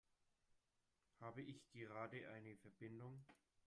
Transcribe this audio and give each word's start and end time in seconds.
Habe 1.19 1.43
ich 1.43 1.69
gerade 1.69 2.27
eine 2.31 2.57
Verbindung? 2.57 3.23